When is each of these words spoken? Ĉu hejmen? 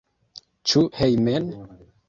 Ĉu 0.71 0.83
hejmen? 1.03 1.49